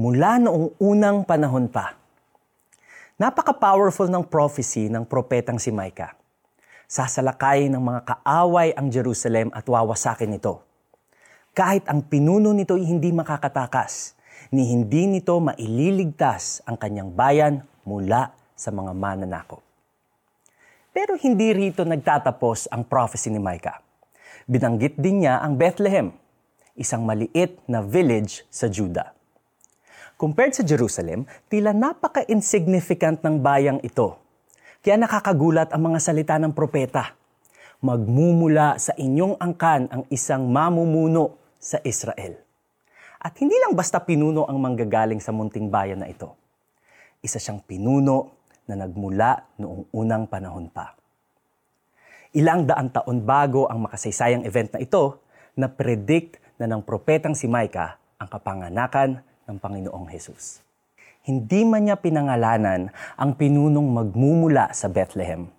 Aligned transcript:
mula 0.00 0.40
noong 0.40 0.80
unang 0.80 1.28
panahon 1.28 1.68
pa. 1.68 1.92
Napaka-powerful 3.20 4.08
ng 4.08 4.24
prophecy 4.24 4.88
ng 4.88 5.04
propetang 5.04 5.60
si 5.60 5.68
Micah. 5.68 6.16
Sasalakay 6.88 7.68
ng 7.68 7.84
mga 7.84 8.00
kaaway 8.08 8.72
ang 8.72 8.88
Jerusalem 8.88 9.52
at 9.52 9.68
wawasakin 9.68 10.40
ito. 10.40 10.64
Kahit 11.52 11.84
ang 11.84 12.00
pinuno 12.00 12.56
nito 12.56 12.80
ay 12.80 12.88
hindi 12.88 13.12
makakatakas, 13.12 14.16
ni 14.48 14.72
hindi 14.72 15.04
nito 15.04 15.36
maililigtas 15.36 16.64
ang 16.64 16.80
kanyang 16.80 17.12
bayan 17.12 17.54
mula 17.84 18.32
sa 18.56 18.72
mga 18.72 18.96
mananakop. 18.96 19.60
Pero 20.96 21.12
hindi 21.20 21.52
rito 21.52 21.84
nagtatapos 21.84 22.72
ang 22.72 22.88
prophecy 22.88 23.28
ni 23.28 23.36
Micah. 23.36 23.84
Binanggit 24.48 24.96
din 24.96 25.28
niya 25.28 25.44
ang 25.44 25.60
Bethlehem, 25.60 26.16
isang 26.72 27.04
maliit 27.04 27.60
na 27.68 27.84
village 27.84 28.48
sa 28.48 28.64
Judah. 28.64 29.19
Compared 30.20 30.52
sa 30.52 30.60
Jerusalem, 30.60 31.24
tila 31.48 31.72
napaka-insignificant 31.72 33.24
ng 33.24 33.40
bayang 33.40 33.80
ito. 33.80 34.20
Kaya 34.84 35.00
nakakagulat 35.00 35.72
ang 35.72 35.88
mga 35.88 35.96
salita 35.96 36.36
ng 36.36 36.52
propeta. 36.52 37.16
Magmumula 37.80 38.76
sa 38.76 38.92
inyong 39.00 39.40
angkan 39.40 39.88
ang 39.88 40.04
isang 40.12 40.44
mamumuno 40.52 41.40
sa 41.56 41.80
Israel. 41.88 42.36
At 43.16 43.32
hindi 43.40 43.56
lang 43.64 43.72
basta 43.72 43.96
pinuno 43.96 44.44
ang 44.44 44.60
manggagaling 44.60 45.24
sa 45.24 45.32
munting 45.32 45.72
bayan 45.72 46.04
na 46.04 46.12
ito. 46.12 46.36
Isa 47.24 47.40
siyang 47.40 47.64
pinuno 47.64 48.44
na 48.68 48.76
nagmula 48.76 49.56
noong 49.56 49.88
unang 49.96 50.28
panahon 50.28 50.68
pa. 50.68 51.00
Ilang 52.36 52.68
daan 52.68 52.92
taon 52.92 53.24
bago 53.24 53.72
ang 53.72 53.88
makasaysayang 53.88 54.44
event 54.44 54.76
na 54.76 54.84
ito, 54.84 55.16
na 55.56 55.72
predict 55.72 56.36
na 56.60 56.68
ng 56.68 56.84
propetang 56.84 57.32
si 57.32 57.48
Micah 57.48 57.96
ang 58.20 58.28
kapanganakan 58.28 59.29
ng 59.50 59.58
Panginoong 59.58 60.06
Hesus. 60.06 60.62
Hindi 61.26 61.66
man 61.66 61.90
niya 61.90 61.98
pinangalanan 61.98 62.94
ang 63.18 63.34
pinunong 63.34 63.90
magmumula 63.90 64.70
sa 64.70 64.86
Bethlehem. 64.86 65.50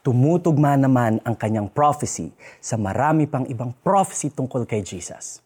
Tumutugma 0.00 0.80
naman 0.80 1.20
ang 1.22 1.36
kanyang 1.36 1.68
prophecy 1.68 2.32
sa 2.58 2.80
marami 2.80 3.28
pang 3.28 3.44
ibang 3.44 3.76
prophecy 3.84 4.32
tungkol 4.32 4.64
kay 4.64 4.80
Jesus. 4.80 5.44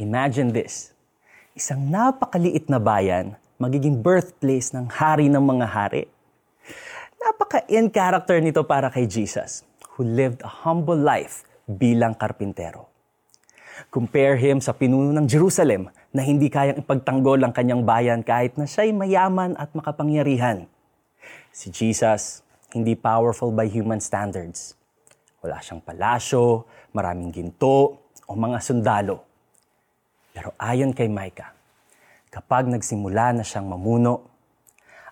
Imagine 0.00 0.50
this. 0.50 0.90
Isang 1.54 1.86
napakaliit 1.86 2.66
na 2.66 2.82
bayan, 2.82 3.38
magiging 3.60 4.02
birthplace 4.02 4.74
ng 4.74 4.90
hari 4.90 5.30
ng 5.30 5.38
mga 5.38 5.66
hari. 5.70 6.04
Napaka-in 7.20 7.88
character 7.94 8.42
nito 8.42 8.66
para 8.66 8.90
kay 8.90 9.06
Jesus, 9.06 9.62
who 9.94 10.02
lived 10.02 10.42
a 10.42 10.50
humble 10.66 10.98
life 10.98 11.46
bilang 11.64 12.12
karpintero. 12.12 12.90
Compare 13.88 14.34
him 14.34 14.58
sa 14.58 14.74
pinuno 14.74 15.14
ng 15.14 15.26
Jerusalem 15.30 15.88
na 16.14 16.22
hindi 16.22 16.46
kayang 16.46 16.78
ipagtanggol 16.78 17.42
ang 17.42 17.50
kanyang 17.50 17.82
bayan 17.82 18.22
kahit 18.22 18.54
na 18.54 18.70
siya'y 18.70 18.94
mayaman 18.94 19.58
at 19.58 19.74
makapangyarihan. 19.74 20.70
Si 21.50 21.74
Jesus, 21.74 22.46
hindi 22.70 22.94
powerful 22.94 23.50
by 23.50 23.66
human 23.66 23.98
standards. 23.98 24.78
Wala 25.42 25.58
siyang 25.58 25.82
palasyo, 25.82 26.64
maraming 26.94 27.34
ginto, 27.34 27.98
o 28.24 28.32
mga 28.32 28.62
sundalo 28.62 29.34
pero 30.34 30.50
ayon 30.58 30.90
kay 30.90 31.06
Micah, 31.06 31.54
kapag 32.34 32.66
nagsimula 32.66 33.38
na 33.38 33.46
siyang 33.46 33.70
mamuno, 33.70 34.34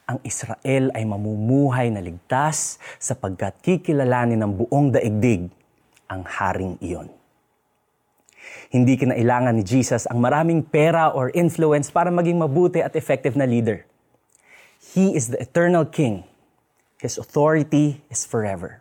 ang 0.02 0.18
Israel 0.26 0.90
ay 0.98 1.06
mamumuhay 1.06 1.94
na 1.94 2.02
ligtas 2.02 2.82
sapagkat 2.98 3.54
kikilalanin 3.62 4.42
ng 4.42 4.52
buong 4.58 4.90
daigdig 4.90 5.46
ang 6.10 6.26
haring 6.26 6.74
iyon. 6.82 7.06
Hindi 8.72 8.96
kinailangan 8.96 9.52
ni 9.52 9.64
Jesus 9.68 10.08
ang 10.08 10.24
maraming 10.24 10.64
pera 10.64 11.12
or 11.12 11.28
influence 11.36 11.92
para 11.92 12.08
maging 12.08 12.40
mabuti 12.40 12.80
at 12.80 12.96
effective 12.96 13.36
na 13.36 13.44
leader. 13.44 13.84
He 14.96 15.12
is 15.12 15.28
the 15.28 15.44
eternal 15.44 15.84
King. 15.84 16.24
His 16.96 17.20
authority 17.20 18.00
is 18.08 18.24
forever. 18.24 18.80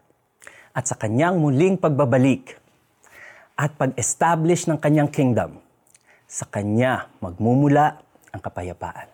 At 0.72 0.88
sa 0.88 0.96
kanyang 0.96 1.44
muling 1.44 1.76
pagbabalik 1.76 2.56
at 3.60 3.76
pag-establish 3.76 4.72
ng 4.72 4.80
kanyang 4.80 5.12
kingdom, 5.12 5.60
sa 6.32 6.48
Kanya 6.48 7.12
magmumula 7.20 8.00
ang 8.32 8.40
kapayapaan. 8.40 9.12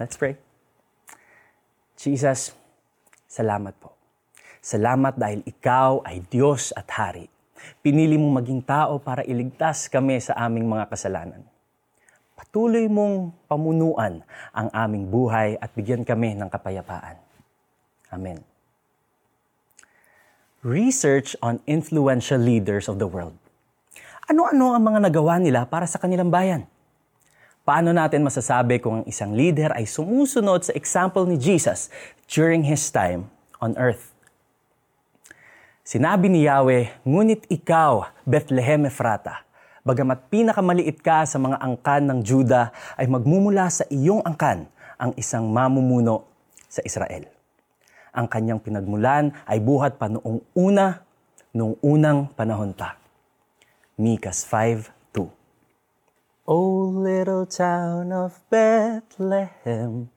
Let's 0.00 0.16
pray. 0.16 0.40
Jesus, 2.00 2.56
salamat 3.28 3.76
po. 3.76 3.92
Salamat 4.64 5.20
dahil 5.20 5.44
Ikaw 5.44 6.08
ay 6.08 6.24
Diyos 6.24 6.72
at 6.72 6.88
Hari. 6.88 7.37
Pinili 7.80 8.18
mong 8.18 8.44
maging 8.44 8.62
tao 8.62 9.00
para 9.02 9.26
iligtas 9.26 9.86
kami 9.86 10.18
sa 10.18 10.36
aming 10.38 10.66
mga 10.66 10.90
kasalanan. 10.90 11.42
Patuloy 12.38 12.86
mong 12.86 13.34
pamunuan 13.50 14.22
ang 14.54 14.68
aming 14.70 15.10
buhay 15.10 15.58
at 15.58 15.74
bigyan 15.74 16.06
kami 16.06 16.38
ng 16.38 16.46
kapayapaan. 16.46 17.18
Amen. 18.14 18.40
Research 20.62 21.34
on 21.42 21.58
influential 21.66 22.38
leaders 22.38 22.86
of 22.86 23.02
the 23.02 23.06
world 23.06 23.34
ano-ano 24.28 24.76
ang 24.76 24.84
mga 24.84 25.08
nagawa 25.08 25.40
nila 25.40 25.64
para 25.64 25.88
sa 25.88 25.96
kanilang 25.96 26.28
bayan? 26.28 26.68
Paano 27.64 27.96
natin 27.96 28.20
masasabi 28.20 28.76
kung 28.76 29.00
ang 29.00 29.06
isang 29.08 29.32
leader 29.32 29.72
ay 29.72 29.88
sumusunod 29.88 30.68
sa 30.68 30.76
example 30.76 31.24
ni 31.24 31.40
Jesus 31.40 31.88
during 32.28 32.60
his 32.60 32.92
time 32.92 33.32
on 33.64 33.72
earth? 33.80 34.12
Sinabi 35.88 36.28
ni 36.28 36.44
Yahweh, 36.44 37.00
ngunit 37.00 37.48
ikaw, 37.48 38.12
Bethlehem 38.28 38.84
Ephrata, 38.84 39.48
bagamat 39.80 40.28
pinakamaliit 40.28 41.00
ka 41.00 41.24
sa 41.24 41.40
mga 41.40 41.56
angkan 41.64 42.04
ng 42.04 42.20
Juda, 42.20 42.76
ay 43.00 43.08
magmumula 43.08 43.72
sa 43.72 43.88
iyong 43.88 44.20
angkan 44.20 44.68
ang 45.00 45.16
isang 45.16 45.48
mamumuno 45.48 46.28
sa 46.68 46.84
Israel. 46.84 47.24
Ang 48.12 48.28
kanyang 48.28 48.60
pinagmulan 48.60 49.32
ay 49.48 49.64
buhat 49.64 49.96
pa 49.96 50.12
noong 50.12 50.44
una, 50.52 51.08
noong 51.56 51.80
unang 51.80 52.36
panahon 52.36 52.76
pa. 52.76 53.00
Mikas 53.96 54.44
5.2 54.44 55.24
Oh, 56.44 56.92
little 56.92 57.48
town 57.48 58.12
of 58.12 58.36
Bethlehem. 58.52 60.12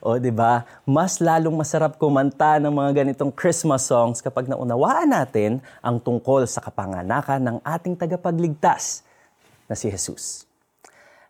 O, 0.00 0.16
di 0.20 0.32
ba? 0.32 0.64
Mas 0.84 1.18
lalong 1.18 1.56
masarap 1.56 1.96
kumanta 1.96 2.60
ng 2.60 2.72
mga 2.72 3.04
ganitong 3.04 3.32
Christmas 3.32 3.88
songs 3.88 4.20
kapag 4.20 4.46
naunawaan 4.46 5.10
natin 5.10 5.58
ang 5.80 5.98
tungkol 5.98 6.44
sa 6.44 6.62
kapanganakan 6.62 7.40
ng 7.42 7.56
ating 7.64 7.96
tagapagligtas 7.98 9.02
na 9.66 9.74
si 9.74 9.90
Jesus. 9.90 10.46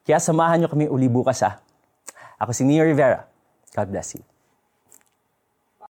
Kaya 0.06 0.22
samahan 0.22 0.62
niyo 0.62 0.69
kami 0.71 0.87
uli 0.87 1.10
bukas 1.10 1.43
ha. 1.43 1.59
Ako 2.38 2.53
si 2.53 2.62
Nia 2.62 2.84
Rivera. 2.84 3.25
God 3.75 3.88
bless 3.91 4.15
you. 4.15 4.35